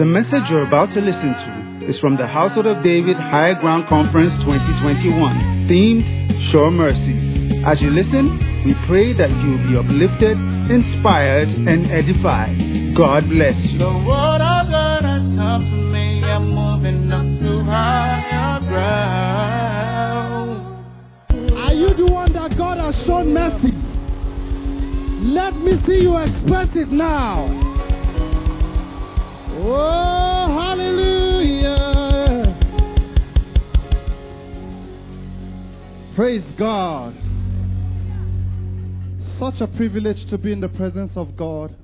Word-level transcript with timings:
The 0.00 0.08
message 0.08 0.48
you're 0.48 0.66
about 0.66 0.88
to 0.94 1.00
listen 1.02 1.36
to 1.36 1.84
is 1.92 2.00
from 2.00 2.16
the 2.16 2.26
Household 2.26 2.64
of 2.64 2.82
David 2.82 3.16
Higher 3.20 3.52
Ground 3.60 3.86
Conference 3.86 4.32
2021, 4.48 5.68
themed 5.68 6.50
Sure 6.50 6.70
Mercies. 6.70 7.60
As 7.68 7.82
you 7.82 7.90
listen, 7.90 8.64
we 8.64 8.72
pray 8.88 9.12
that 9.12 9.28
you 9.28 9.50
will 9.52 9.60
be 9.68 9.76
uplifted, 9.76 10.40
inspired, 10.72 11.48
and 11.52 11.92
edified. 11.92 12.96
God 12.96 13.28
bless 13.28 13.52
you. 13.60 13.76
The 13.76 13.92
word 14.08 14.40
of 14.40 14.72
God 14.72 15.04
has 15.04 15.20
come 15.36 15.68
to 15.68 15.76
me. 15.92 16.24
I'm 16.24 16.48
moving 16.48 17.12
up 17.12 17.20
to 17.44 17.62
higher 17.68 18.56
ground. 18.72 20.00
Are 21.60 21.74
you 21.76 21.92
the 21.92 22.06
one 22.10 22.32
that 22.32 22.56
God 22.56 22.78
has 22.78 22.94
shown 23.04 23.34
mercy? 23.34 23.76
Let 25.28 25.60
me 25.60 25.76
see 25.86 26.00
you 26.08 26.16
express 26.16 26.68
it 26.74 26.88
now. 26.88 27.59
Oh, 29.72 30.48
hallelujah. 30.58 31.76
Praise 36.16 36.42
God. 36.58 37.14
Such 39.38 39.60
a 39.60 39.68
privilege 39.68 40.28
to 40.30 40.38
be 40.38 40.50
in 40.50 40.60
the 40.60 40.68
presence 40.70 41.12
of 41.14 41.36
God. 41.36 41.76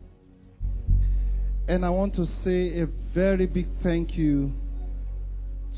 And 1.69 1.85
I 1.85 1.91
want 1.91 2.17
to 2.17 2.27
say 2.45 2.81
a 2.81 2.89
very 3.15 3.47
big 3.47 3.69
thank 3.85 4.17
you 4.17 4.53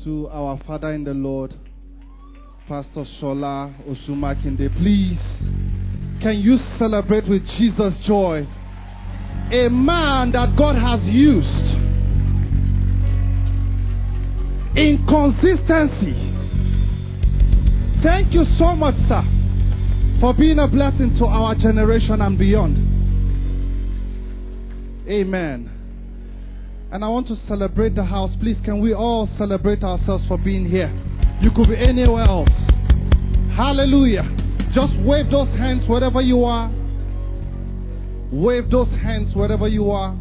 to 0.03 0.29
our 0.29 0.59
Father 0.65 0.91
in 0.93 1.03
the 1.03 1.13
Lord, 1.13 1.53
Pastor 2.67 3.05
Shola 3.21 3.71
Osumakinde. 3.87 4.75
Please, 4.77 5.19
can 6.23 6.39
you 6.39 6.57
celebrate 6.79 7.29
with 7.29 7.45
Jesus 7.59 7.93
joy? 8.07 8.47
A 9.51 9.69
man 9.69 10.31
that 10.31 10.55
God 10.57 10.75
has 10.75 11.01
used 11.03 11.78
in 14.79 15.05
consistency. 15.05 16.15
Thank 18.01 18.33
you 18.33 18.45
so 18.57 18.75
much, 18.77 18.95
sir, 19.09 19.23
for 20.21 20.33
being 20.33 20.57
a 20.57 20.67
blessing 20.69 21.17
to 21.19 21.25
our 21.25 21.53
generation 21.53 22.21
and 22.21 22.37
beyond. 22.37 22.77
Amen. 25.09 25.69
And 26.93 27.03
I 27.03 27.09
want 27.09 27.27
to 27.27 27.35
celebrate 27.45 27.93
the 27.93 28.05
house. 28.05 28.31
Please, 28.39 28.55
can 28.63 28.79
we 28.79 28.93
all 28.93 29.27
celebrate 29.37 29.83
ourselves 29.83 30.23
for 30.29 30.37
being 30.37 30.69
here? 30.69 30.89
You 31.41 31.51
could 31.51 31.67
be 31.67 31.75
anywhere 31.75 32.23
else. 32.23 32.49
Hallelujah. 33.57 34.23
Just 34.73 34.97
wave 35.01 35.29
those 35.29 35.49
hands 35.57 35.83
wherever 35.89 36.21
you 36.21 36.45
are. 36.45 36.71
Wave 38.31 38.71
those 38.71 38.89
hands 39.01 39.35
wherever 39.35 39.67
you 39.67 39.91
are. 39.91 40.15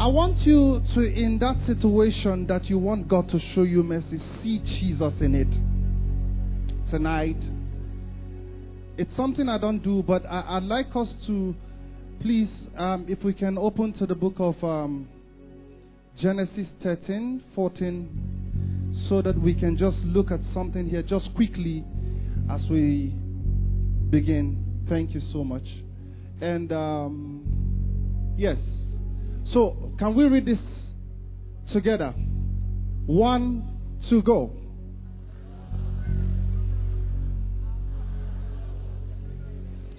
I 0.00 0.06
want 0.06 0.38
you 0.46 0.80
to, 0.94 1.00
in 1.00 1.40
that 1.40 1.56
situation 1.66 2.46
that 2.46 2.66
you 2.66 2.78
want 2.78 3.08
God 3.08 3.28
to 3.30 3.40
show 3.52 3.64
you 3.64 3.82
mercy, 3.82 4.22
see 4.44 4.60
Jesus 4.60 5.12
in 5.20 5.34
it. 5.34 6.90
Tonight, 6.92 7.36
it's 8.96 9.10
something 9.16 9.48
I 9.48 9.58
don't 9.58 9.80
do, 9.80 10.04
but 10.06 10.24
I, 10.24 10.54
would 10.54 10.68
like 10.68 10.94
us 10.94 11.08
to, 11.26 11.52
please, 12.20 12.48
um, 12.76 13.06
if 13.08 13.24
we 13.24 13.34
can 13.34 13.58
open 13.58 13.92
to 13.94 14.06
the 14.06 14.14
book 14.14 14.34
of 14.38 14.54
um, 14.62 15.08
Genesis 16.20 16.68
13, 16.84 17.42
14, 17.56 19.06
so 19.08 19.20
that 19.20 19.36
we 19.36 19.52
can 19.52 19.76
just 19.76 19.96
look 20.04 20.30
at 20.30 20.38
something 20.54 20.88
here 20.88 21.02
just 21.02 21.34
quickly 21.34 21.84
as 22.48 22.60
we 22.70 23.12
begin. 24.10 24.84
Thank 24.88 25.12
you 25.12 25.22
so 25.32 25.42
much. 25.42 25.64
And 26.40 26.70
um, 26.72 28.34
yes, 28.38 28.58
so 29.52 29.92
can 29.98 30.14
we 30.14 30.24
read 30.24 30.46
this 30.46 30.58
together? 31.72 32.14
One, 33.06 33.78
two, 34.08 34.22
go. 34.22 34.50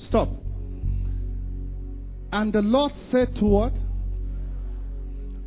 Stop. 0.08 0.30
And 2.32 2.54
the 2.54 2.62
Lord 2.62 2.92
said 3.12 3.36
to 3.36 3.46
what? 3.46 3.74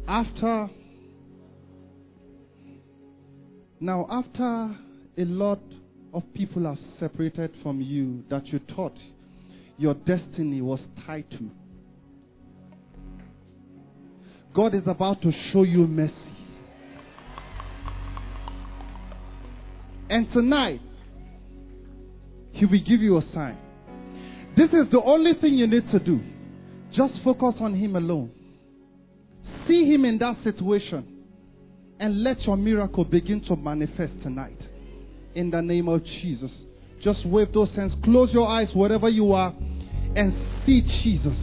After. 0.09 0.69
Now, 3.81 4.07
after 4.11 4.77
a 5.19 5.25
lot 5.25 5.61
of 6.15 6.23
people 6.35 6.67
are 6.67 6.79
separated 7.01 7.53
from 7.63 7.81
you 7.81 8.23
that 8.31 8.47
you 8.47 8.61
thought 8.75 8.97
your 9.79 9.95
destiny 9.95 10.61
was 10.61 10.81
tied 11.07 11.31
to, 11.31 11.51
God 14.55 14.75
is 14.75 14.83
about 14.87 15.23
to 15.23 15.33
show 15.53 15.63
you 15.63 15.87
mercy. 15.87 16.13
And 20.11 20.31
tonight, 20.33 20.81
He 22.53 22.67
will 22.67 22.81
give 22.87 23.01
you 23.01 23.17
a 23.17 23.25
sign. 23.33 23.57
This 24.57 24.69
is 24.69 24.91
the 24.93 25.01
only 25.03 25.33
thing 25.41 25.55
you 25.55 25.67
need 25.67 25.91
to 25.91 25.99
do. 25.99 26.21
Just 26.95 27.15
focus 27.25 27.55
on 27.61 27.75
Him 27.75 27.97
alone. 27.97 28.31
See 29.67 29.91
Him 29.91 30.05
in 30.05 30.19
that 30.19 30.37
situation. 30.45 31.09
And 31.99 32.23
let 32.23 32.43
your 32.43 32.57
miracle 32.57 33.05
begin 33.05 33.43
to 33.45 33.57
manifest 33.57 34.13
tonight. 34.23 34.59
In 35.35 35.51
the 35.51 35.63
name 35.63 35.89
of 35.89 36.05
Jesus. 36.05 36.51
Just 37.03 37.25
wave 37.25 37.53
those 37.55 37.71
hands. 37.75 37.95
Close 38.05 38.31
your 38.33 38.49
eyes 38.49 38.69
wherever 38.75 39.09
you 39.09 39.33
are. 39.33 39.55
And 40.15 40.35
see 40.67 40.83
Jesus. 41.03 41.39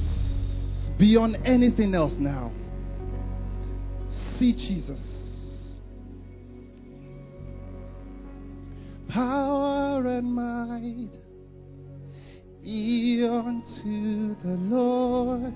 Beyond 1.00 1.38
anything 1.46 1.96
else 1.96 2.14
now. 2.20 2.52
See 4.40 4.54
Jesus. 4.54 5.00
Power 9.10 10.08
and 10.08 10.34
might 10.34 11.10
be 12.64 13.28
unto 13.30 14.36
the 14.42 14.56
Lord 14.74 15.54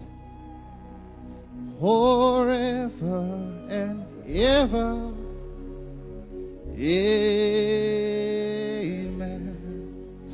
forever 1.80 3.26
and 3.70 4.06
ever. 4.28 5.14
Amen. 6.76 7.16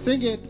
Sing 0.05 0.23
it. 0.23 0.48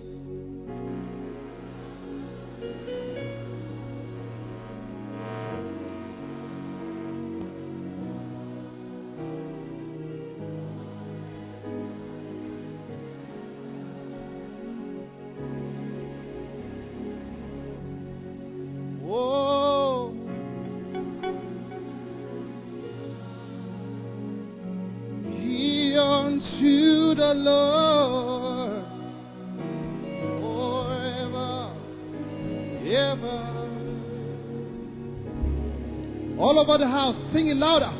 Sing 37.33 37.47
it 37.47 37.57
louder. 37.57 37.91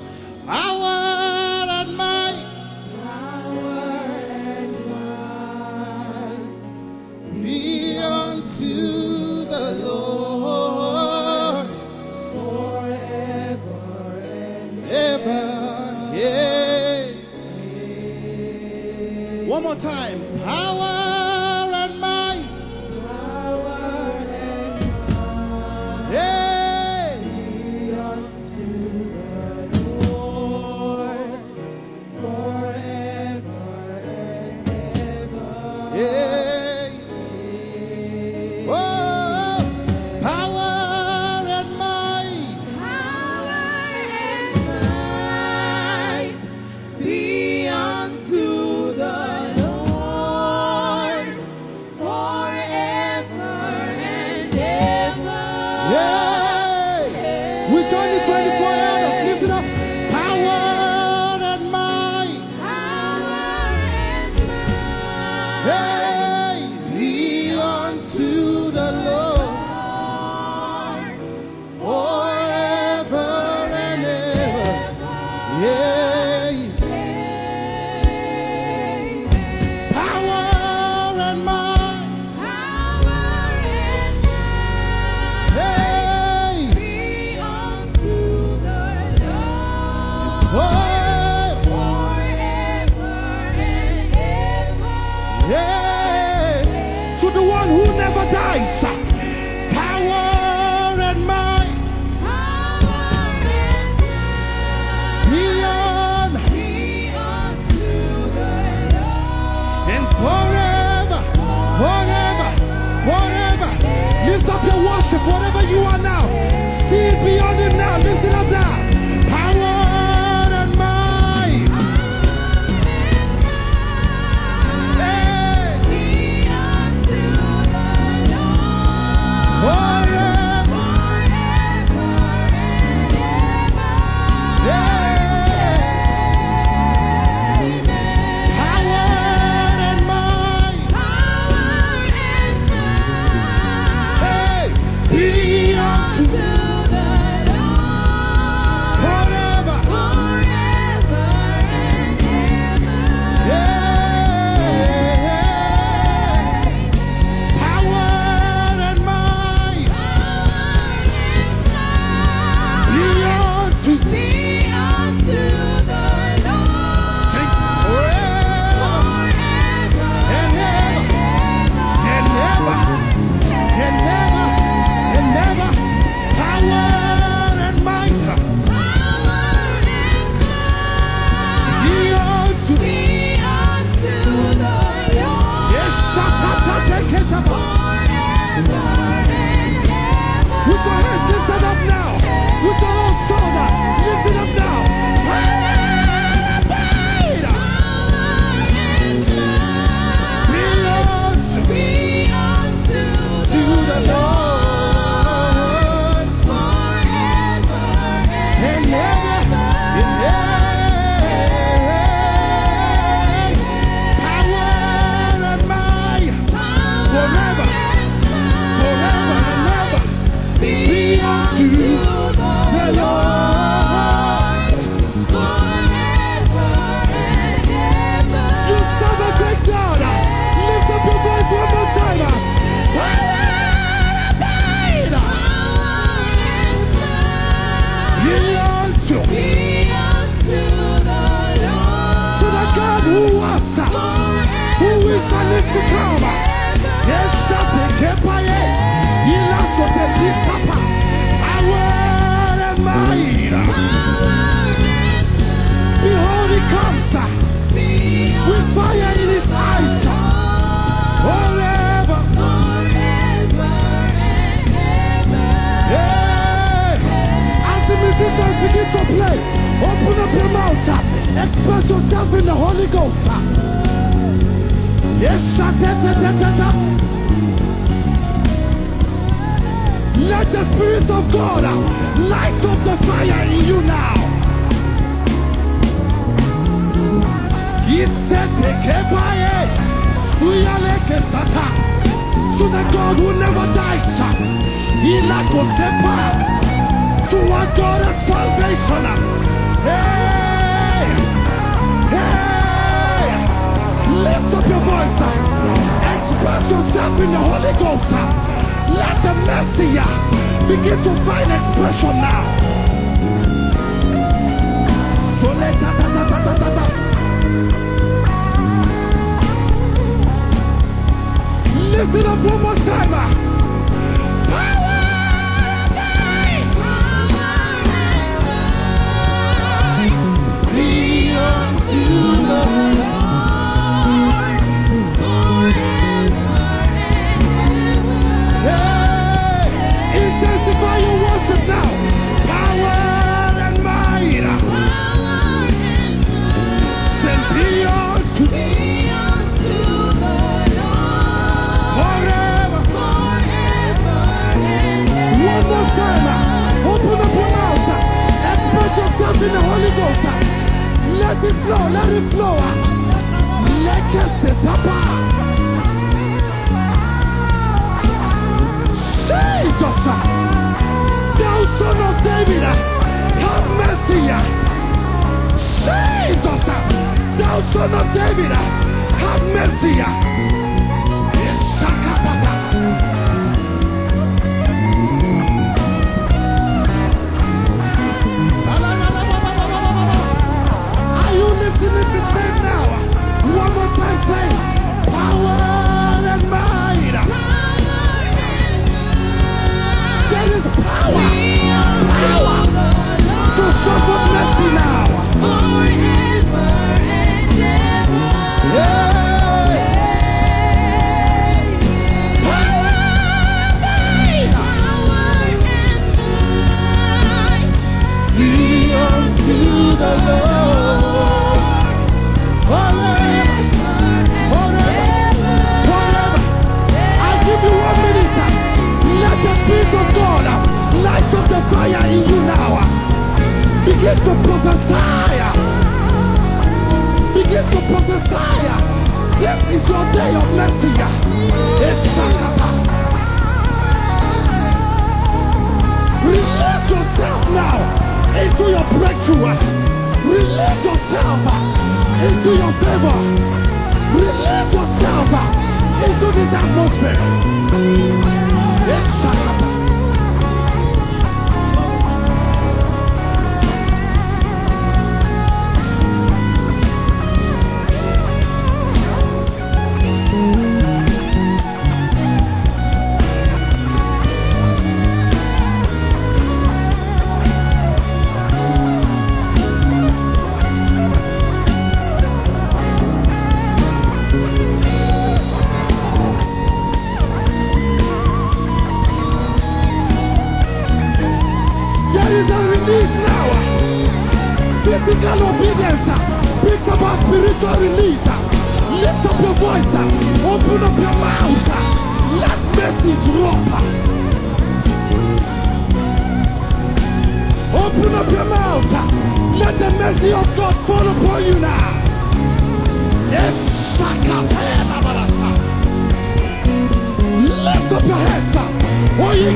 Power 0.46 1.19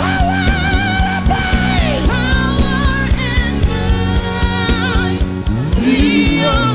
Thank 0.00 0.22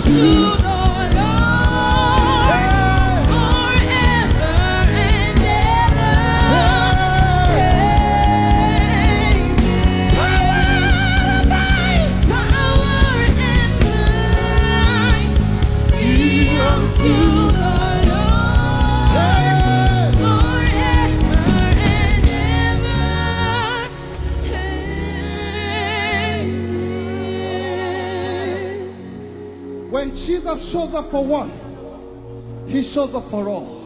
you. 0.08 0.65
Jesus 30.46 30.72
shows 30.74 30.94
up 30.96 31.10
for 31.10 31.26
one, 31.26 31.50
He 32.70 32.92
shows 32.94 33.10
up 33.16 33.32
for 33.32 33.50
all. 33.50 33.82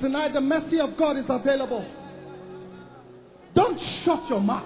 Tonight, 0.00 0.32
the 0.32 0.40
mercy 0.40 0.80
of 0.80 0.96
God 0.98 1.16
is 1.16 1.26
available. 1.28 1.86
Don't 3.54 3.78
shut 4.04 4.28
your 4.28 4.40
mouth. 4.40 4.64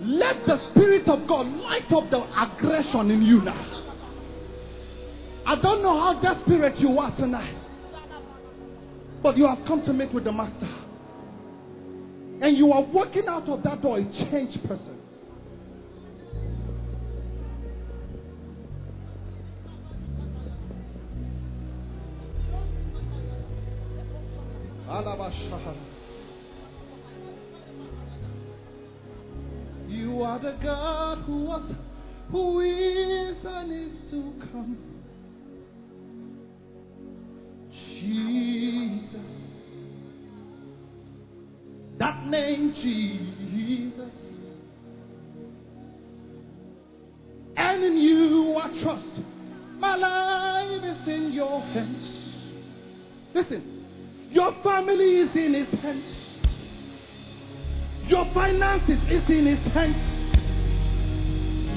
Let 0.00 0.44
the 0.46 0.58
Spirit 0.72 1.06
of 1.06 1.28
God 1.28 1.46
light 1.46 1.92
up 1.92 2.10
the 2.10 2.24
aggression 2.42 3.12
in 3.12 3.22
you 3.22 3.42
now. 3.42 3.81
I 5.44 5.56
don't 5.60 5.82
know 5.82 5.98
how 5.98 6.20
desperate 6.20 6.78
you 6.78 6.98
are 6.98 7.14
tonight, 7.16 7.56
but 9.22 9.36
you 9.36 9.46
have 9.46 9.58
come 9.66 9.84
to 9.84 9.92
meet 9.92 10.12
with 10.14 10.24
the 10.24 10.32
Master. 10.32 10.68
And 12.40 12.56
you 12.56 12.72
are 12.72 12.82
walking 12.82 13.26
out 13.28 13.48
of 13.48 13.62
that 13.62 13.82
door 13.82 13.98
a 13.98 14.04
changed 14.04 14.62
person. 14.66 14.98
You 29.88 30.22
are 30.22 30.38
the 30.38 30.58
God 30.62 31.18
who 31.24 31.44
was, 31.44 31.74
who 32.30 32.60
is, 32.60 33.36
and 33.44 33.72
is 33.72 34.10
to 34.10 34.32
come. 34.52 35.01
Jesus. 38.02 39.20
That 41.98 42.26
name, 42.26 42.74
Jesus. 42.82 44.10
And 47.56 47.84
in 47.84 47.96
you 47.96 48.56
I 48.58 48.82
trust. 48.82 49.20
My 49.78 49.94
life 49.96 50.82
is 50.82 51.08
in 51.08 51.32
your 51.32 51.60
hands. 51.60 52.08
Listen, 53.34 53.62
your 54.30 54.52
family 54.62 55.20
is 55.20 55.30
in 55.34 55.54
his 55.54 55.80
hands. 55.80 56.04
Your 58.08 58.24
finances 58.34 58.98
is 59.10 59.28
in 59.28 59.46
his 59.46 59.72
hands. 59.72 59.96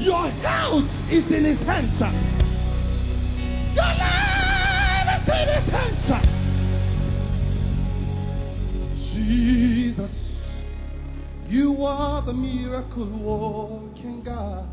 Your 0.03 0.29
health 0.32 0.89
is 1.12 1.32
in 1.32 1.46
his 1.46 1.60
hands. 1.67 2.00
Your 3.75 3.86
life 3.86 4.45
Jesus, 9.13 10.12
you 11.48 11.84
are 11.84 12.22
the 12.25 12.34
miracle 12.34 13.10
working 13.10 14.22
God. 14.24 14.70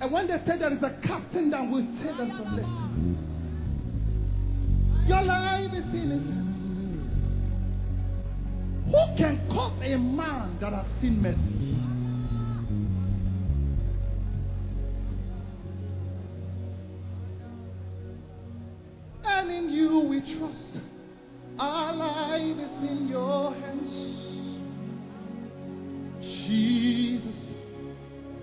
And 0.00 0.12
when 0.12 0.26
they 0.26 0.36
say 0.46 0.58
there 0.58 0.72
is 0.72 0.82
a 0.82 1.00
casting 1.06 1.50
down, 1.50 1.70
we 1.72 1.82
say 2.02 2.12
there's 2.16 2.30
a 2.30 2.42
lifting. 2.54 3.16
Your 5.06 5.22
life 5.22 5.72
is 5.72 5.94
in 5.94 6.10
his 6.10 6.22
hands. 6.22 6.44
Who 8.86 9.16
can 9.16 9.40
cause 9.48 9.80
a 9.82 9.96
man 9.96 10.58
that 10.60 10.72
has 10.72 10.86
seen 11.00 11.22
mercy? 11.22 11.53
And 19.44 19.52
in 19.52 19.68
you 19.68 19.98
we 19.98 20.20
trust. 20.38 20.86
Our 21.58 21.94
life 21.94 22.56
is 22.56 22.90
in 22.90 23.08
your 23.10 23.52
hands. 23.52 23.90
Jesus, 26.18 27.36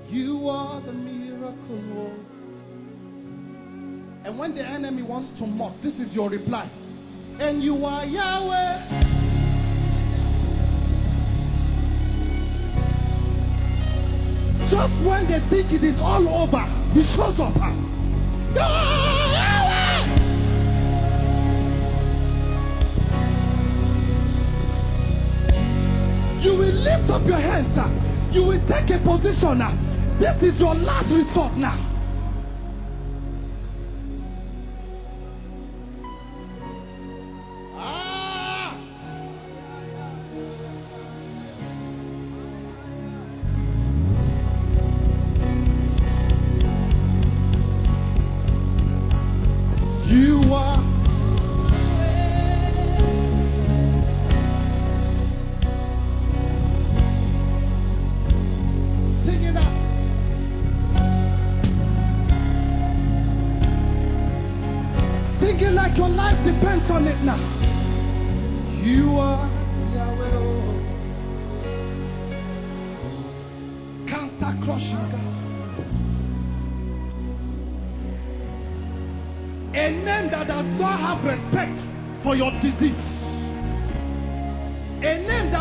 you 0.09 0.47
are 0.47 0.79
the 0.81 0.93
miracle 0.93 1.81
worker. 1.95 2.25
And 4.25 4.37
when 4.37 4.53
the 4.53 4.61
enemy 4.61 5.01
wants 5.01 5.39
to 5.39 5.47
mock, 5.47 5.73
this 5.81 5.93
is 5.95 6.13
your 6.13 6.29
reply. 6.29 6.69
And 7.39 7.63
you 7.63 7.83
are 7.83 8.05
Yahweh. 8.05 8.89
Just 14.69 14.93
when 15.03 15.27
they 15.27 15.39
think 15.49 15.71
it 15.71 15.83
is 15.83 15.99
all 15.99 16.29
over, 16.29 16.63
he 16.93 17.01
shows 17.15 17.39
up. 17.39 17.55
You 18.53 19.20
You 26.41 26.55
will 26.55 26.73
lift 26.73 27.09
up 27.09 27.25
your 27.27 27.39
hands. 27.39 27.69
sir. 27.75 27.87
You 28.33 28.43
will 28.43 28.61
take 28.67 28.89
a 28.89 28.97
position 29.05 29.59
now. 29.59 29.77
This 30.19 30.53
is 30.53 30.59
your 30.59 30.73
last 30.75 31.09
resort 31.11 31.55
now. 31.57 31.90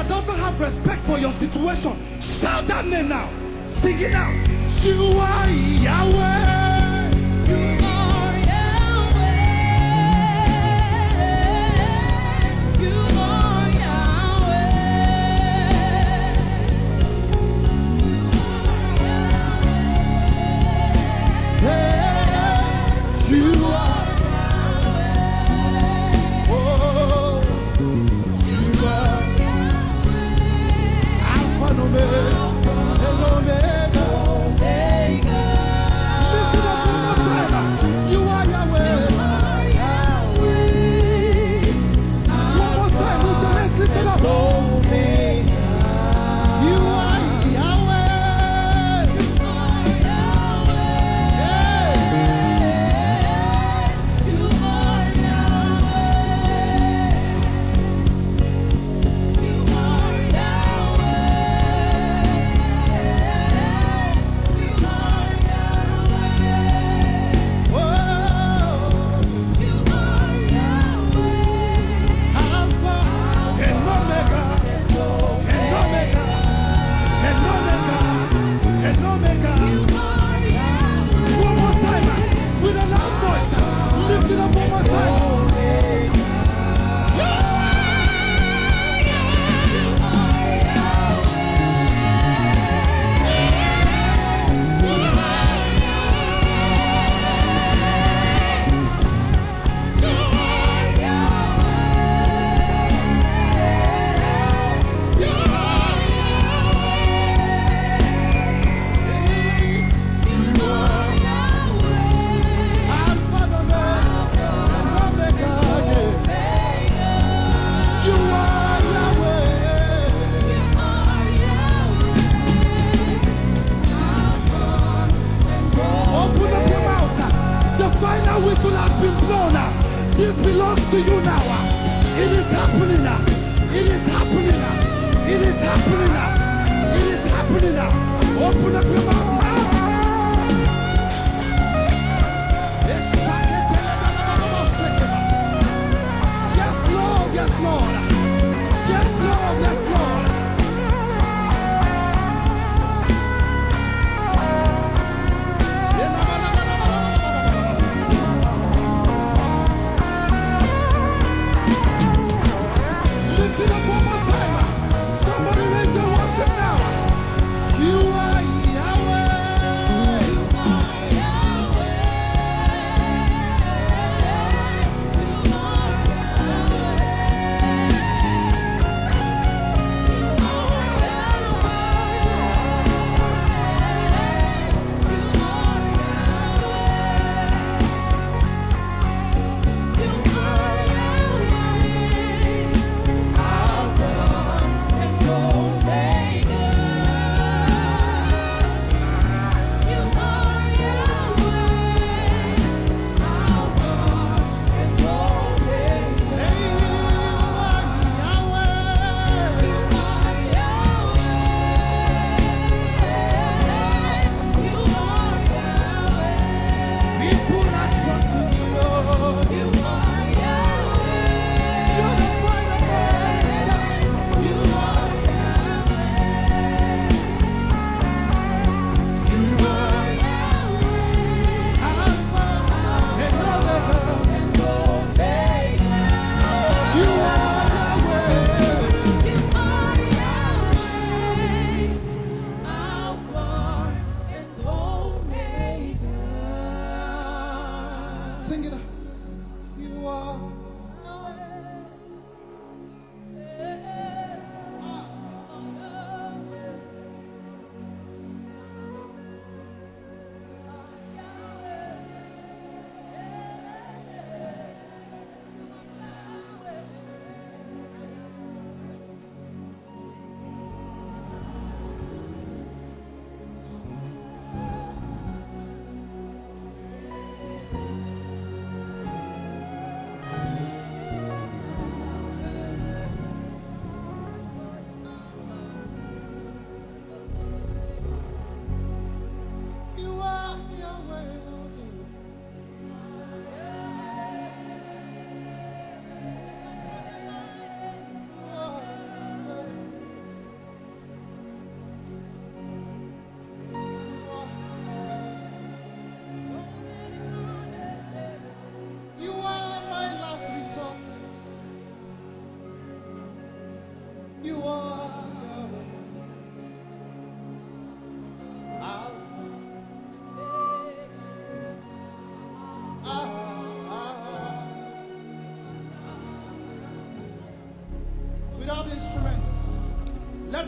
That 0.01 0.09
doesn't 0.09 0.41
have 0.41 0.59
respect 0.59 1.05
for 1.07 1.19
your 1.19 1.33
situation. 1.39 2.41
Shout 2.41 2.67
that 2.69 2.87
name 2.87 3.09
now. 3.11 3.29
Sing 3.83 4.01
it 4.01 4.15
out. 4.15 4.33
You 4.83 5.19
are 5.21 5.51
Yahweh. 5.51 7.11
Hey, 7.47 7.80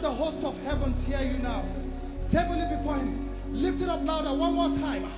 the 0.02 0.10
host 0.12 0.44
of 0.44 0.56
heaven 0.64 0.92
hear 1.06 1.20
you 1.20 1.38
now. 1.38 1.64
It 2.32 2.76
before 2.76 2.96
him. 2.96 3.30
Lift 3.52 3.80
it 3.80 3.88
up 3.88 4.00
louder 4.02 4.34
one 4.34 4.54
more 4.54 4.70
time. 4.80 5.11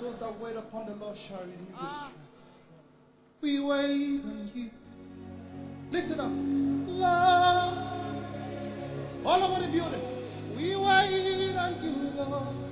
Those 0.00 0.18
that 0.18 0.40
wait 0.40 0.56
upon 0.56 0.86
the 0.86 0.94
Lord 0.94 1.14
shall 1.28 1.40
renew 1.40 1.56
their 1.56 1.76
ah. 1.78 2.08
strength. 2.08 2.26
We 3.42 3.60
wait 3.60 4.24
on 4.24 4.50
you. 4.54 4.70
Lift 5.92 6.10
it 6.10 6.18
up. 6.18 6.30
Lord. 6.88 7.74
All 9.26 9.44
over 9.44 9.60
the 9.60 9.70
building. 9.70 10.00
We 10.56 10.74
wait 10.74 11.54
on 11.54 11.84
you, 11.84 11.90
Lord. 12.16 12.69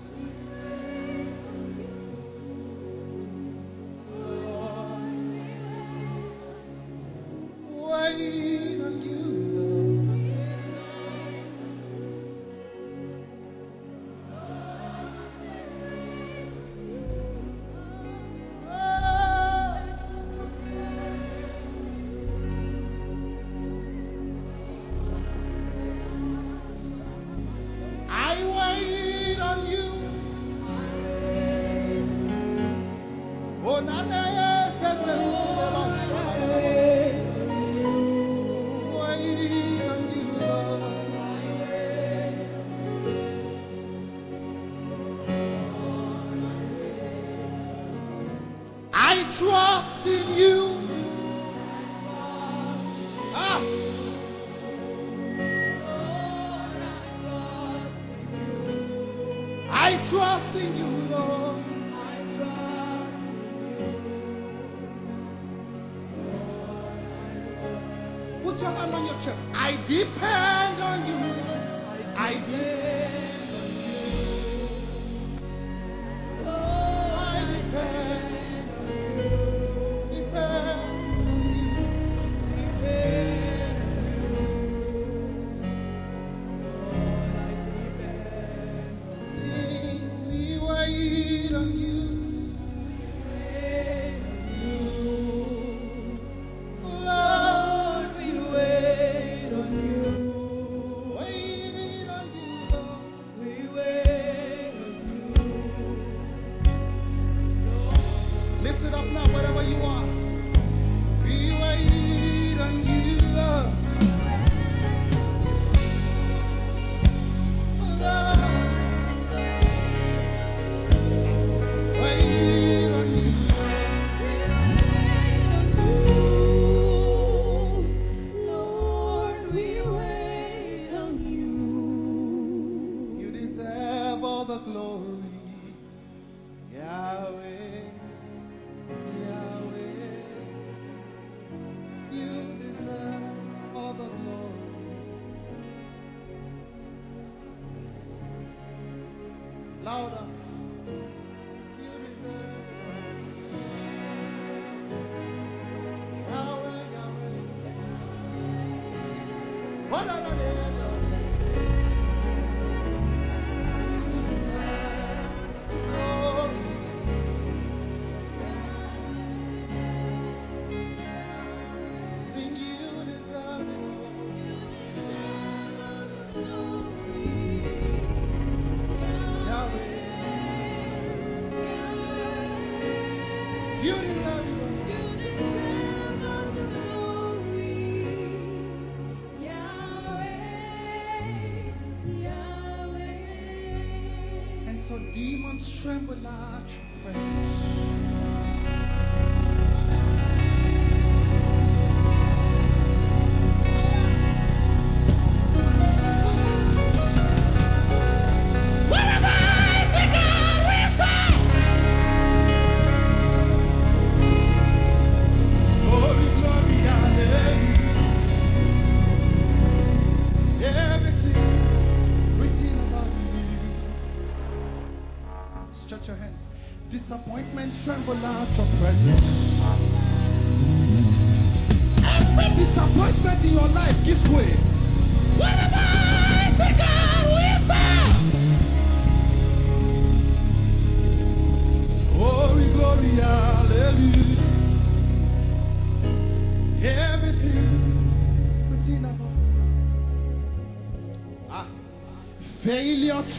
And 183.81 184.18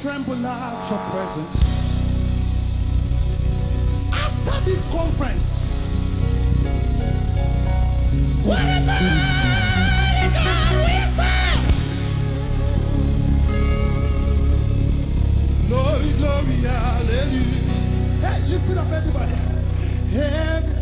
tremble 0.01 0.45
at 0.45 0.89
your 0.89 0.99
presence. 0.99 1.55
After 4.13 4.65
this 4.65 4.83
conference, 4.91 5.43
glory, 15.67 16.13
glory, 16.17 16.61
hallelujah. 16.63 18.21
Hey, 18.21 18.41
lift 18.47 18.69
it 18.69 18.77
up, 18.77 18.87
everybody. 18.91 19.33
Every- 20.15 20.77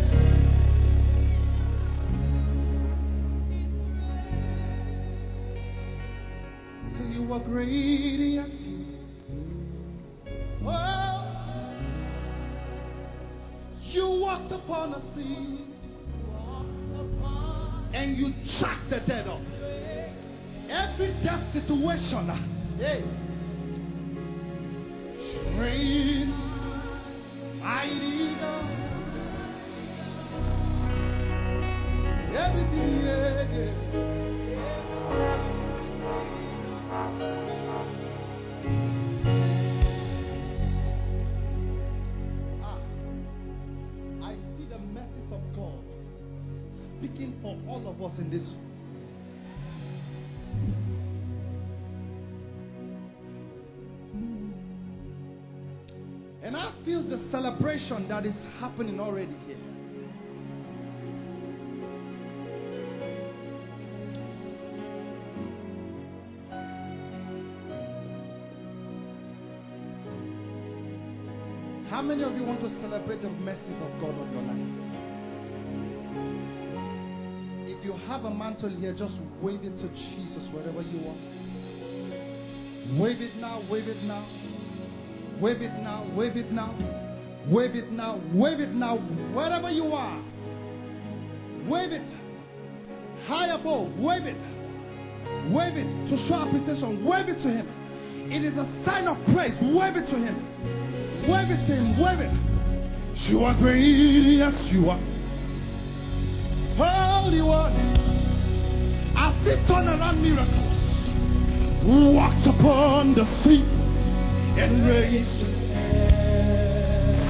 So 6.96 7.04
you 7.04 7.32
are 7.32 7.40
great, 7.40 8.67
walked 14.38 14.52
upon 14.52 14.94
a 14.94 15.00
sea, 15.16 15.64
and 17.94 18.16
you 18.16 18.32
tracked 18.58 18.90
the 18.90 19.00
dead 19.00 19.26
up. 19.26 19.40
Every 20.70 21.14
death 21.24 21.52
situation, 21.52 22.28
hey, 22.78 23.04
mighty 27.60 28.34
God. 28.40 28.74
Everything, 32.36 33.00
yeah, 33.02 33.42
yeah. 33.52 34.37
Of 48.00 48.12
us 48.12 48.18
in 48.18 48.30
this. 48.30 48.42
And 56.42 56.56
I 56.56 56.72
feel 56.84 57.02
the 57.02 57.28
celebration 57.30 58.08
that 58.08 58.24
is 58.24 58.34
happening 58.60 59.00
already 59.00 59.36
here. 59.46 59.56
How 71.90 72.02
many 72.02 72.22
of 72.22 72.34
you 72.36 72.44
want 72.44 72.60
to 72.60 72.80
celebrate 72.80 73.22
the 73.22 73.30
message 73.30 73.60
of 73.82 74.00
God 74.00 74.14
on 74.14 74.32
your 74.32 74.42
life? 74.42 74.87
Have 78.06 78.24
a 78.24 78.30
mantle 78.30 78.70
here, 78.70 78.92
just 78.92 79.14
wave 79.42 79.60
it 79.62 79.76
to 79.80 79.88
Jesus 79.88 80.48
wherever 80.52 80.82
you 80.82 81.08
are. 81.08 81.16
Wave 83.00 83.20
it 83.20 83.36
now, 83.36 83.62
wave 83.70 83.88
it 83.88 84.02
now. 84.04 84.26
Wave 85.40 85.62
it 85.62 85.72
now, 85.82 86.10
wave 86.14 86.36
it 86.36 86.52
now. 86.52 86.74
Wave 87.48 87.76
it 87.76 87.90
now, 87.92 88.20
wave 88.34 88.60
it 88.60 88.74
now, 88.74 88.96
wherever 89.34 89.70
you 89.70 89.92
are. 89.92 90.22
Wave 91.68 91.92
it. 91.92 92.08
High 93.26 93.54
above, 93.54 93.96
wave 93.98 94.26
it. 94.26 94.36
Wave 95.52 95.76
it 95.76 96.10
to 96.10 96.28
show 96.28 96.42
appreciation. 96.48 97.04
Wave 97.04 97.28
it 97.28 97.42
to 97.42 97.48
Him. 97.48 97.68
It 98.30 98.44
is 98.44 98.54
a 98.54 98.66
sign 98.84 99.08
of 99.08 99.16
praise. 99.32 99.54
Wave 99.62 99.96
it 99.96 100.06
to 100.10 100.16
Him. 100.16 100.36
Wave 101.28 101.50
it 101.50 101.66
to 101.66 101.74
Him. 101.74 101.98
Wave 102.00 102.20
it. 102.20 102.32
You 103.28 103.44
are 103.44 103.54
great, 103.54 104.38
yes, 104.38 104.54
you 104.72 104.88
are. 104.88 105.00
Oh, 106.80 107.07
Holy 107.28 107.42
One. 107.42 107.76
I 109.14 109.32
see 109.44 109.56
turnaround 109.68 110.22
miracles. 110.22 110.78
Walked 112.14 112.46
upon 112.46 113.14
the 113.14 113.24
sea 113.44 113.62
and 114.58 114.86
raised. 114.88 115.40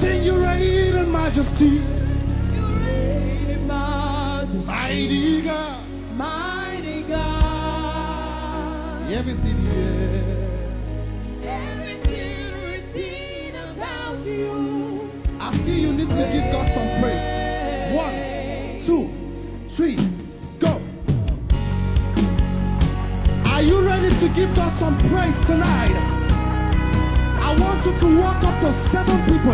Sing 0.01 0.23
you 0.23 0.37
reign 0.41 0.95
in 0.95 1.11
majesty. 1.11 1.83
Mighty 4.65 5.41
God. 5.43 5.83
Mighty 6.15 7.03
God. 7.03 9.11
Everything, 9.11 9.65
yeah. 9.67 11.43
Everything 11.43 12.53
written 12.63 13.55
about 13.75 14.23
you. 14.25 15.11
I 15.41 15.43
feel 15.57 15.75
you 15.75 15.91
need 15.91 16.07
to 16.07 16.15
give 16.15 16.51
God 16.53 16.67
some 16.73 17.01
praise. 17.01 17.18
Give 24.39 24.55
God 24.55 24.71
some 24.79 24.95
praise 25.11 25.35
tonight? 25.51 25.91
I 27.43 27.51
want 27.59 27.83
you 27.83 27.91
to 27.91 28.07
walk 28.23 28.39
up 28.39 28.55
to 28.63 28.71
seven 28.95 29.19
people. 29.27 29.51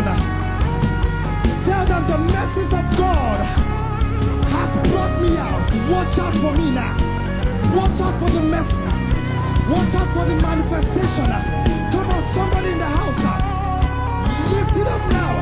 Tell 1.66 1.82
them 1.90 2.06
the 2.06 2.18
message 2.30 2.70
of 2.70 2.86
God 2.94 3.38
has 4.46 4.70
brought 4.86 5.18
me 5.18 5.34
out. 5.42 5.66
Watch 5.90 6.14
out 6.22 6.38
for 6.38 6.54
me 6.54 6.70
now. 6.70 6.94
Watch 7.74 7.98
out 7.98 8.14
for 8.22 8.30
the 8.30 8.38
message. 8.46 8.86
Watch 9.66 9.90
out 9.98 10.06
for 10.14 10.22
the 10.22 10.38
manifestation. 10.38 11.34
Come 11.90 12.06
on, 12.06 12.22
somebody 12.38 12.70
in 12.70 12.78
the 12.78 12.86
house. 12.86 13.26
Lift 14.54 14.70
it 14.70 14.86
up 14.86 15.02
now. 15.10 15.34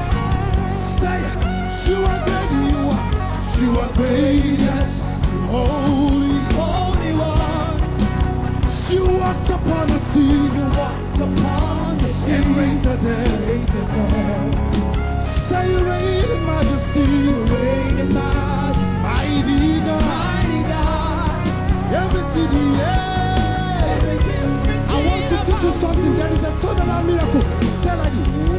Say, 1.05 1.21
you 1.93 2.01
are 2.01 2.21
great, 2.25 2.49
you 2.65 2.81
are. 2.97 3.05
You 3.61 3.71
are 3.77 3.93
great, 3.93 4.57
yes. 4.57 4.89
Holy 5.53 6.24
you 8.95 9.05
walked 9.19 9.51
upon 9.51 9.91
the 9.91 9.99
sea, 10.15 10.23
you 10.55 10.65
walked 10.79 11.19
upon 11.19 11.99
the 11.99 12.09
sea, 12.23 12.31
and 12.31 12.57
raised 12.57 12.85
the 12.87 12.95
dead. 13.03 13.43
Say, 15.51 15.67
you 15.69 15.81
reign 15.83 16.31
in 16.31 16.43
majesty, 16.47 17.03
you 17.03 17.37
reign 17.51 17.99
in 17.99 18.15
majesty, 18.15 19.03
mighty 19.03 19.83
God, 19.83 20.03
mighty 20.07 20.61
God, 20.71 21.43
everything 21.91 22.51
the 22.55 22.65
earth. 22.87 24.15
I 24.87 24.97
want 25.03 25.27
you 25.27 25.41
to 25.43 25.55
do 25.59 25.71
something. 25.83 26.15
There 26.17 26.33
is 26.33 26.45
a 26.45 26.53
total 26.63 27.03
miracle. 27.03 27.43
Tell 27.83 28.07
you. 28.15 28.54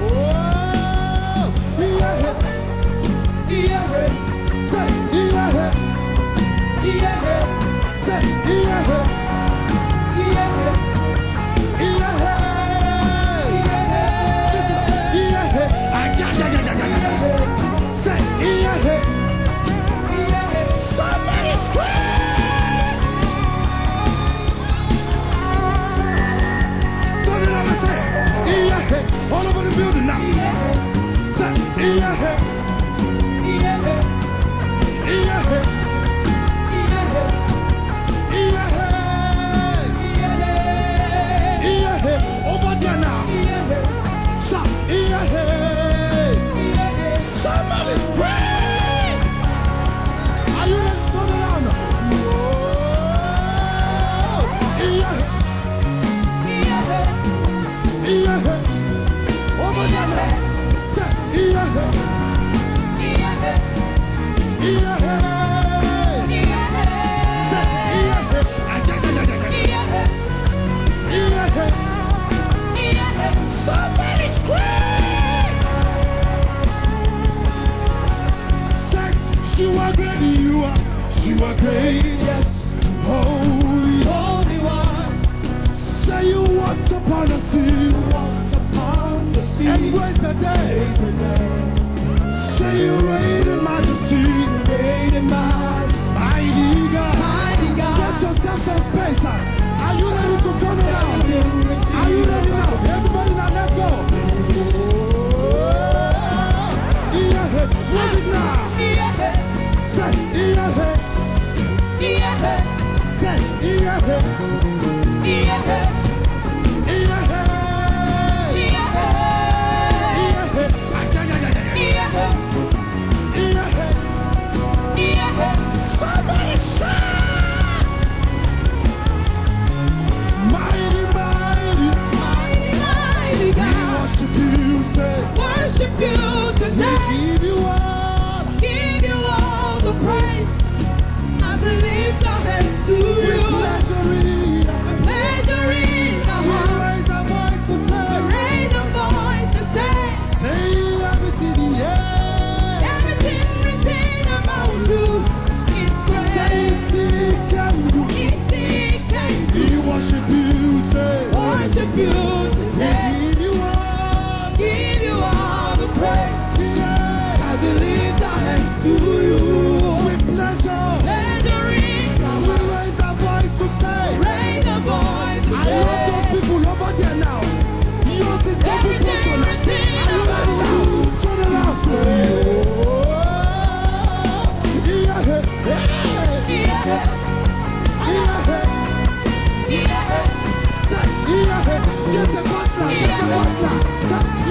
Over 193.57 194.44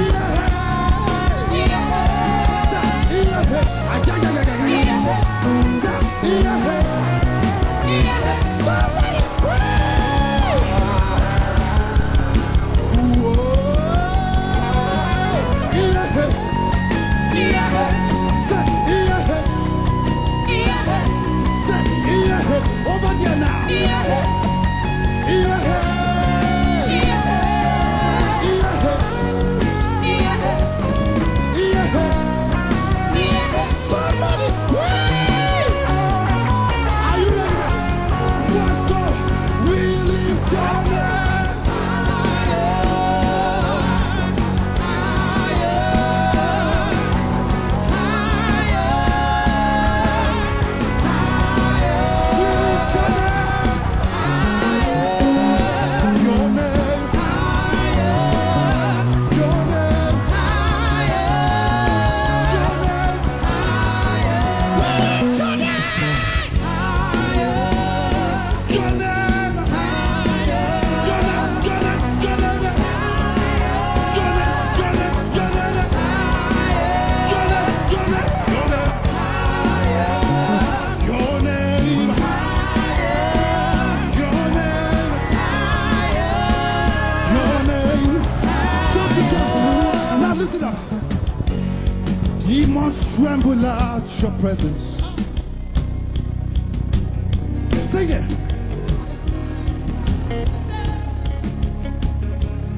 Demons 92.46 92.94
tremble 93.16 93.64
at 93.64 94.04
your 94.20 94.30
presence. 94.38 94.84
Sing 97.90 98.10
it. 98.10 98.28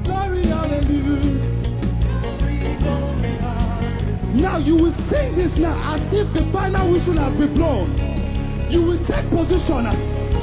Glory, 0.05 0.47
hallelujah. 0.47 1.57
Now 4.35 4.57
you 4.57 4.75
will 4.75 4.95
sing 5.11 5.35
this 5.35 5.51
now 5.57 5.95
as 5.95 6.01
if 6.13 6.33
the 6.33 6.49
final 6.53 6.91
whistle 6.91 7.17
has 7.17 7.37
been 7.37 7.53
blown. 7.53 7.91
You 8.71 8.83
will 8.83 8.99
take 9.07 9.29
position 9.29 9.83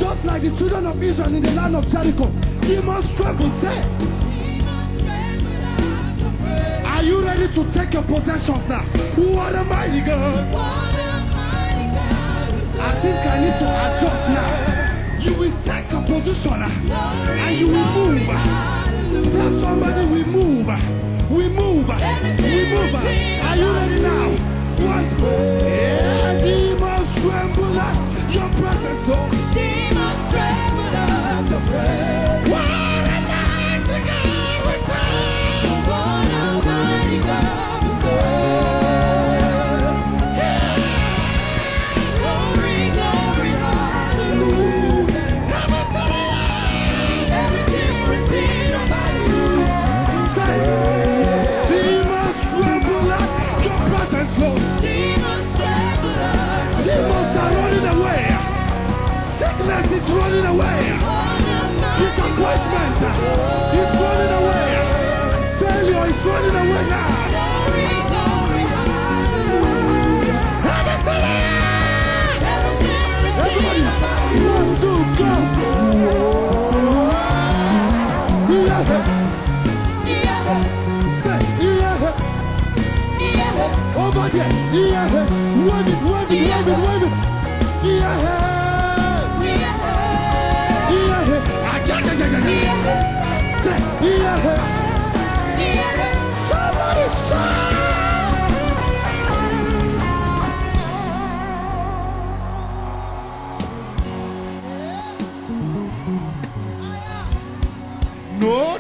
just 0.01 0.25
like 0.27 0.43
the 0.43 0.51
children 0.59 0.85
of 0.85 1.03
Israel 1.03 1.35
in 1.35 1.41
the 1.41 1.51
land 1.51 1.77
of 1.77 1.85
Jericho. 1.91 2.29
Demons 2.61 3.07
tremble, 3.17 3.49
say. 3.63 4.24
Ready 7.45 7.55
to 7.55 7.63
take 7.75 7.93
your 7.93 8.03
possessions 8.03 8.69
now? 8.69 8.85
What 9.17 9.55
a 9.55 9.65
mighty 9.65 10.01
God. 10.01 10.55
I 12.75 13.01
think 13.03 13.17
I 13.17 13.39
need 13.41 13.59
to 13.61 13.69
adjust 13.69 14.29
now. 14.33 14.53
You 15.21 15.33
will 15.39 15.57
take 15.65 15.89
a 15.93 16.01
position 16.05 16.63
and 16.63 17.59
you 17.59 17.69
will 17.69 17.85
move. 17.93 18.29
Tell 19.33 19.53
somebody 19.63 20.07
we 20.07 20.25
move. 20.25 20.69
We 21.31 21.49
move. 21.49 21.89
We 21.89 22.65
move. 22.73 22.95
Are 22.95 23.57
you 23.57 23.73
ready 23.73 24.01
now? 24.01 24.29
One. 24.75 25.07
Yeah, 25.65 26.45
demons 26.45 27.09
tremble 27.23 27.81
at 27.81 28.33
your 28.33 28.49
presence. 28.61 29.09
Oh. 29.09 29.35
What 31.45 31.53
a 31.53 32.24
running 60.15 60.47
away. 60.47 60.81
Disappointment 61.99 62.99
is 63.75 63.91
running 64.01 64.33
away. 64.41 64.69
Failure 65.61 66.07
is 66.11 66.19
running 66.27 66.57
away 66.57 66.85
now. 66.89 68.25
Everybody, 72.55 73.83
one, 74.45 74.71
two, 74.81 75.01
go. 75.19 75.31
Yeah. 78.51 78.83
Yeah. 83.19 83.97
Over 83.97 84.29
there. 84.33 84.53
Yeah. 84.75 85.15
Wave 85.65 85.89
it, 85.89 86.01
wave 86.05 86.31
it, 86.31 86.41
wave 86.49 86.69
it, 86.69 86.79
wave 86.85 87.03
it. 87.03 87.34
No, 94.05 94.11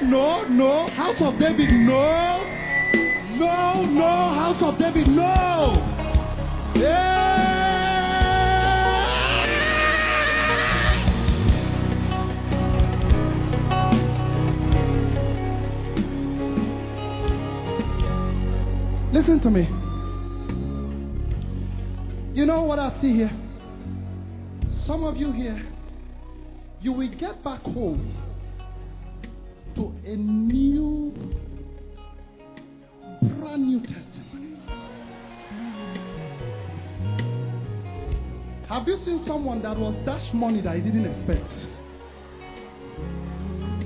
no, 0.02 0.44
no. 0.48 0.88
House 0.90 1.16
of 1.20 1.38
David, 1.38 1.70
no. 1.72 2.44
No, 3.38 3.82
no. 3.82 4.34
House 4.34 4.62
of 4.62 4.78
David, 4.78 5.08
no. 5.08 5.53
Listen 19.26 19.40
to 19.40 19.50
me. 19.50 19.62
You 22.34 22.44
know 22.44 22.64
what 22.64 22.78
I 22.78 23.00
see 23.00 23.14
here? 23.14 23.30
Some 24.86 25.02
of 25.02 25.16
you 25.16 25.32
here, 25.32 25.66
you 26.82 26.92
will 26.92 27.08
get 27.08 27.42
back 27.42 27.62
home 27.62 28.14
to 29.76 29.94
a 30.04 30.14
new, 30.14 31.14
brand 33.40 33.66
new 33.66 33.80
testimony. 33.80 34.58
Have 38.68 38.86
you 38.86 39.00
seen 39.06 39.24
someone 39.26 39.62
that 39.62 39.78
was 39.78 39.94
dashed 40.04 40.34
money 40.34 40.60
that 40.60 40.74
he 40.74 40.82
didn't 40.82 41.06
expect? 41.06 41.50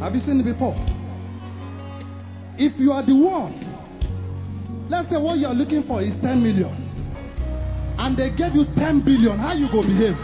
Have 0.00 0.16
you 0.16 0.20
seen 0.26 0.40
it 0.40 0.52
before? 0.52 0.74
If 2.58 2.76
you 2.80 2.90
are 2.90 3.06
the 3.06 3.14
one, 3.14 3.67
let's 4.88 5.08
say 5.10 5.16
what 5.16 5.38
you 5.38 5.46
are 5.46 5.54
looking 5.54 5.84
for 5.86 6.02
is 6.02 6.12
10 6.22 6.42
million, 6.42 6.72
and 7.98 8.16
they 8.16 8.30
gave 8.30 8.54
you 8.54 8.64
10 8.76 9.04
billion, 9.04 9.38
how 9.38 9.52
you 9.52 9.68
go 9.70 9.82
behave? 9.82 10.16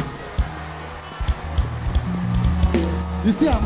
You 3.24 3.32
see, 3.40 3.48
am? 3.48 3.64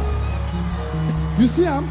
You 1.40 1.48
see, 1.56 1.66
am? 1.66 1.86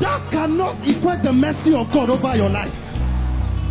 That 0.00 0.30
cannot 0.30 0.82
equate 0.86 1.22
the 1.22 1.32
mercy 1.32 1.74
of 1.74 1.86
God 1.92 2.10
over 2.10 2.34
your 2.36 2.50
life. 2.50 2.74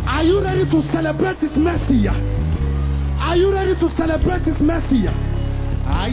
Are 0.06 0.22
you 0.22 0.42
ready 0.42 0.64
to 0.64 0.82
celebrate 0.92 1.38
His 1.38 1.52
mercy? 1.56 2.08
Are 2.08 3.36
you 3.36 3.52
ready 3.52 3.74
to 3.74 3.88
celebrate 3.96 4.42
His 4.42 4.60
mercy? 4.60 5.08
Ay, 5.86 6.10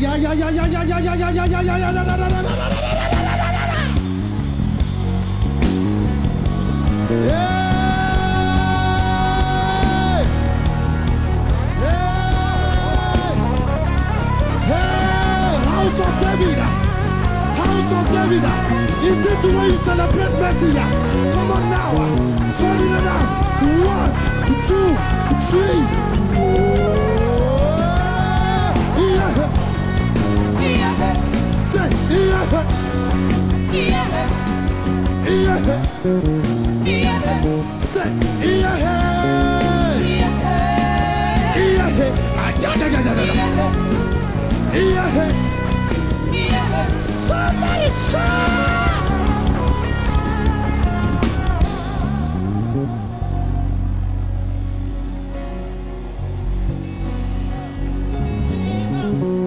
David. 18.11 18.43
Is 18.43 19.17
this 19.23 19.39
the 19.41 19.49
way 19.55 19.67
you 19.71 19.79
celebrate 19.85 20.35
mercy? 20.35 20.75
Come 20.75 21.51
on 21.51 21.63
now. 21.71 21.95
Turn 22.59 22.79
it 22.83 23.03
down. 23.07 23.25
One, 23.87 24.11
two, 24.67 24.89
three. 25.49 26.11
Somebody 47.31 47.80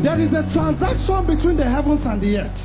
there 0.05 0.21
is 0.21 0.29
a 0.33 0.53
transaction 0.53 1.27
between 1.27 1.57
the 1.57 1.65
heavens 1.65 2.03
and 2.05 2.21
the 2.21 2.37
earth. 2.37 2.61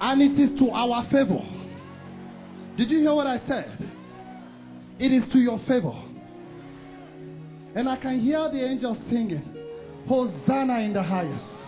And 0.00 0.22
it 0.22 0.40
is 0.40 0.58
to 0.58 0.70
our 0.70 1.04
favor. 1.10 1.40
Did 2.76 2.90
you 2.90 3.00
hear 3.00 3.14
what 3.14 3.26
I 3.26 3.40
said? 3.48 3.90
It 4.98 5.12
is 5.12 5.22
to 5.32 5.38
your 5.38 5.58
favor. 5.66 5.94
And 7.74 7.88
I 7.88 7.96
can 7.96 8.20
hear 8.20 8.48
the 8.50 8.64
angels 8.64 8.98
singing, 9.08 9.42
Hosanna 10.06 10.80
in 10.80 10.92
the 10.92 11.02
highest. 11.02 11.59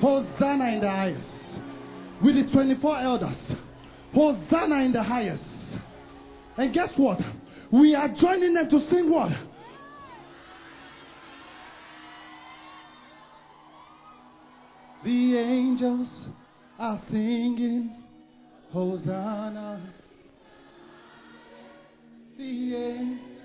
Hosanna 0.00 0.64
in 0.74 0.80
the 0.80 0.88
highest. 0.88 1.20
With 2.22 2.34
the 2.34 2.52
24 2.52 3.00
elders. 3.00 3.36
Hosanna 4.14 4.84
in 4.84 4.92
the 4.92 5.02
highest. 5.02 5.42
And 6.56 6.74
guess 6.74 6.88
what? 6.96 7.18
We 7.70 7.94
are 7.94 8.08
joining 8.20 8.54
them 8.54 8.68
to 8.70 8.86
sing 8.90 9.10
what? 9.10 9.30
The 15.04 15.36
angels 15.38 16.08
are 16.78 17.00
singing 17.10 17.90
Hosanna. 18.72 19.80
The 22.36 22.74
angels. 22.74 23.39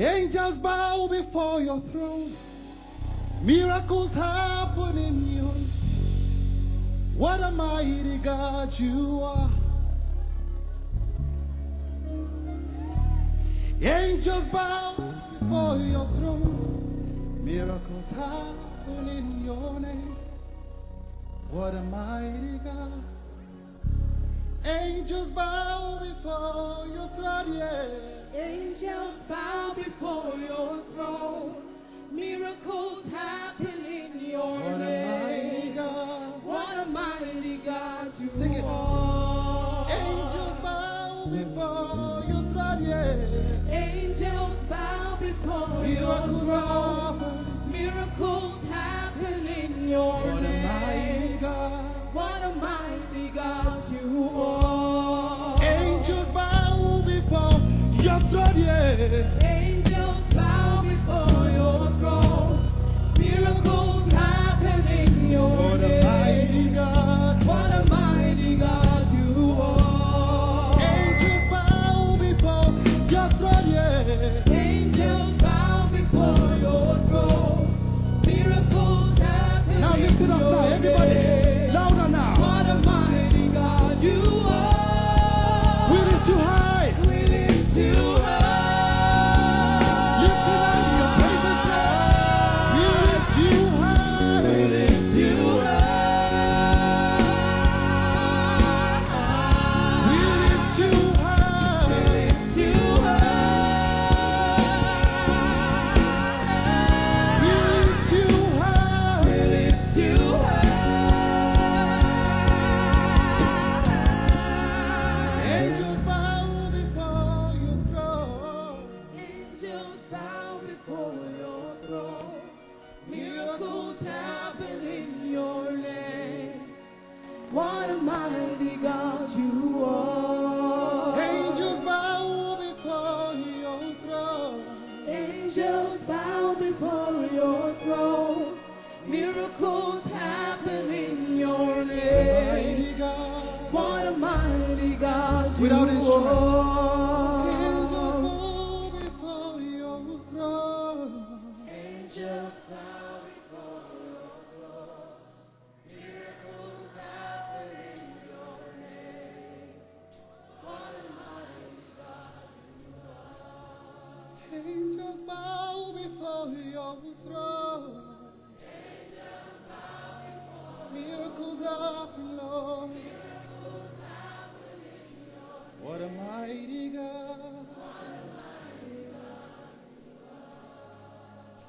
Angels 0.00 0.58
bow 0.62 1.06
before 1.10 1.60
your 1.60 1.82
throne. 1.92 2.34
Miracles 3.42 4.10
happen 4.14 4.96
in 4.96 5.26
you. 5.28 7.18
What 7.18 7.40
a 7.40 7.50
mighty 7.50 8.16
God 8.24 8.72
you 8.78 9.20
are. 9.22 9.50
Angels 13.82 14.44
bow 14.50 14.94
before 15.38 15.76
your 15.76 16.06
throne. 16.16 17.42
Miracles 17.44 18.04
happen 18.14 19.08
in 19.08 19.44
your 19.44 19.78
name. 19.78 20.16
What 21.50 21.74
a 21.74 21.82
mighty 21.82 22.64
God. 22.64 23.11
Angels 24.64 25.32
bow 25.34 25.98
before 26.00 26.86
your 26.86 27.10
throne, 27.16 27.58
yeah. 27.58 28.40
Angels 28.40 29.16
bow 29.28 29.74
before 29.74 30.34
your 30.38 30.84
throne. 30.94 31.56
Miracles 32.12 33.04
happen 33.10 33.84
in 33.84 34.30
your 34.30 34.60
What 34.60 34.78
name. 34.78 35.52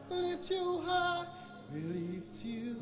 Lift 0.10 0.52
you 0.52 0.82
high. 0.86 1.26
We 1.74 1.80
lift 1.82 2.44
you 2.44 2.76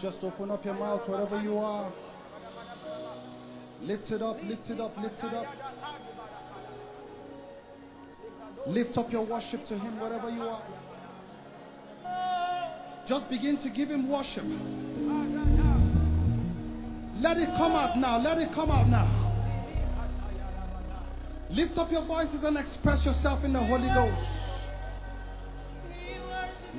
Just 0.00 0.18
open 0.22 0.50
up 0.50 0.64
your 0.64 0.74
mouth 0.74 1.08
wherever 1.08 1.40
you 1.40 1.58
are. 1.58 1.92
Lift 3.82 4.10
it 4.10 4.22
up, 4.22 4.36
lift 4.44 4.70
it 4.70 4.80
up, 4.80 4.96
lift 4.98 5.18
it 5.22 5.34
up. 5.34 5.46
Lift 8.66 8.98
up 8.98 9.12
your 9.12 9.26
worship 9.26 9.66
to 9.68 9.78
Him 9.78 10.00
wherever 10.00 10.30
you 10.30 10.42
are. 10.42 10.62
Just 13.08 13.28
begin 13.30 13.58
to 13.62 13.70
give 13.70 13.90
Him 13.90 14.08
worship. 14.10 14.44
Let 17.20 17.38
it 17.38 17.48
come 17.56 17.72
out 17.72 17.96
now. 17.98 18.18
Let 18.20 18.38
it 18.38 18.52
come 18.54 18.70
out 18.70 18.88
now. 18.88 19.22
Lift 21.50 21.78
up 21.78 21.90
your 21.92 22.04
voices 22.04 22.40
and 22.42 22.56
express 22.56 23.04
yourself 23.04 23.44
in 23.44 23.52
the 23.52 23.62
Holy 23.62 23.88
Ghost. 23.88 24.35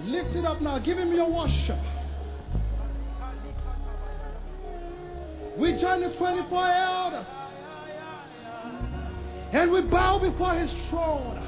Lift 0.06 0.36
it 0.36 0.46
up 0.46 0.62
now. 0.62 0.80
Give 0.80 0.98
Him 0.98 1.14
your 1.14 1.32
worship. 1.32 1.78
We 5.58 5.80
join 5.82 6.02
the 6.02 6.16
24 6.18 6.68
elders 6.68 7.26
and 9.54 9.72
we 9.72 9.82
bow 9.82 10.20
before 10.20 10.60
His 10.60 10.70
throne. 10.90 11.47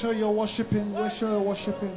Sure 0.00 0.12
you're 0.12 0.30
worshiping. 0.30 0.92
Make 0.92 1.20
you're 1.20 1.40
worshiping. 1.40 1.96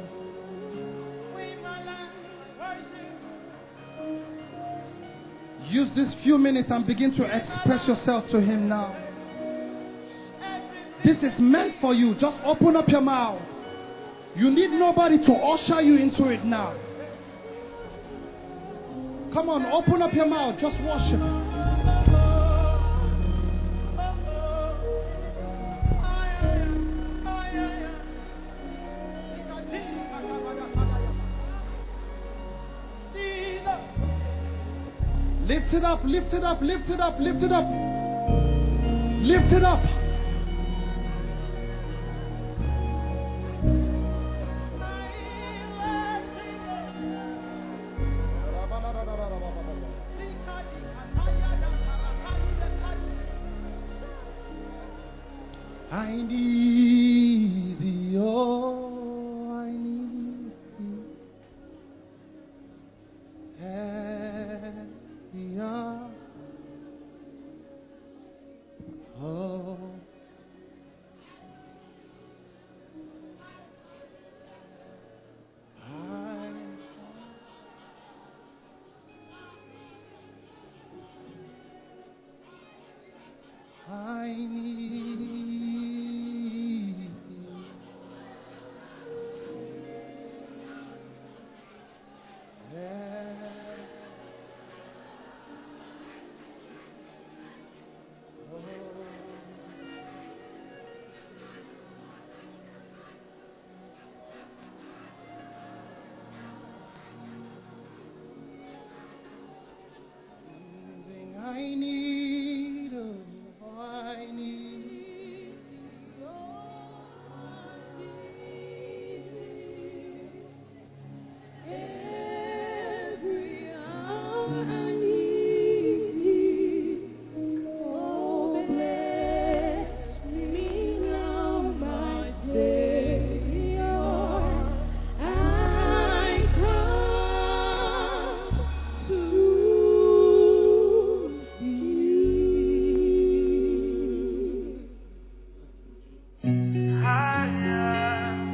Use 5.68 5.88
these 5.96 6.12
few 6.22 6.36
minutes 6.36 6.68
and 6.70 6.86
begin 6.86 7.14
to 7.16 7.24
express 7.24 7.86
yourself 7.88 8.24
to 8.30 8.40
Him 8.40 8.68
now. 8.68 8.94
This 11.04 11.16
is 11.16 11.32
meant 11.38 11.74
for 11.80 11.94
you. 11.94 12.14
Just 12.14 12.36
open 12.44 12.76
up 12.76 12.88
your 12.88 13.00
mouth. 13.00 13.40
You 14.36 14.50
need 14.50 14.70
nobody 14.70 15.18
to 15.18 15.32
usher 15.32 15.80
you 15.80 15.96
into 15.96 16.28
it 16.28 16.44
now. 16.44 16.74
Come 19.32 19.48
on, 19.48 19.64
open 19.66 20.02
up 20.02 20.12
your 20.12 20.26
mouth. 20.26 20.56
Just 20.60 20.76
worship. 20.82 21.31
Lift 35.52 35.74
it 35.74 35.84
up, 35.84 36.00
lift 36.02 36.32
it 36.32 36.42
up, 36.42 36.62
lift 36.62 36.88
it 36.88 36.98
up, 36.98 37.20
lift 37.20 37.42
it 37.42 37.52
up. 37.52 37.66
Lift 39.20 39.52
it 39.52 39.62
up. 39.62 40.01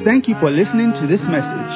Thank 0.08 0.24
you 0.24 0.32
for 0.40 0.48
listening 0.50 0.96
to 0.96 1.04
this 1.04 1.20
message. 1.28 1.74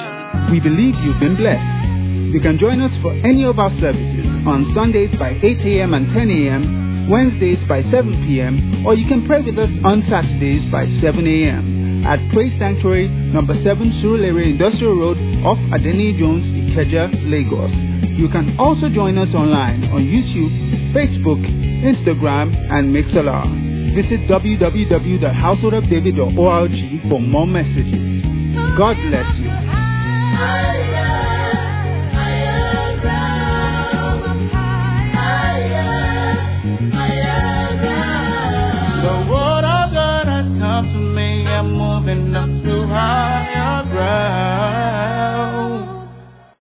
We 0.48 0.56
believe 0.56 0.96
you've 1.04 1.20
been 1.20 1.36
blessed. 1.36 2.32
You 2.32 2.40
can 2.40 2.56
join 2.56 2.80
us 2.80 2.88
for 3.04 3.12
any 3.12 3.44
of 3.44 3.60
our 3.60 3.68
services 3.76 4.24
on 4.48 4.72
Sundays 4.72 5.12
by 5.20 5.36
8 5.36 5.44
a.m. 5.44 5.92
and 5.92 6.08
10 6.16 6.32
a.m., 6.32 7.12
Wednesdays 7.12 7.60
by 7.68 7.84
7 7.92 8.08
p.m., 8.24 8.88
or 8.88 8.96
you 8.96 9.04
can 9.04 9.28
pray 9.28 9.44
with 9.44 9.60
us 9.60 9.68
on 9.84 10.00
Saturdays 10.08 10.64
by 10.72 10.88
7 11.04 11.20
a.m. 11.28 12.08
at 12.08 12.24
Praise 12.32 12.56
Sanctuary, 12.56 13.12
number 13.12 13.52
7 13.52 14.00
Surulere 14.00 14.48
Industrial 14.48 14.96
Road 14.96 15.20
off 15.44 15.60
Adeniyi 15.68 16.16
Jones, 16.16 16.48
Ikeja, 16.72 17.12
Lagos. 17.28 17.68
You 18.16 18.32
can 18.32 18.56
also 18.56 18.88
join 18.88 19.20
us 19.20 19.28
online 19.36 19.92
on 19.92 20.08
YouTube, 20.08 20.56
Facebook, 20.96 21.44
Instagram, 21.84 22.56
and 22.72 22.96
Mixlr. 22.96 23.44
Visit 23.92 24.24
www.householdofdavid.org 24.24 26.72
for 27.10 27.20
more 27.20 27.46
messages. 27.46 28.11
God 28.76 28.96
bless 29.10 29.36
you. 29.38 29.50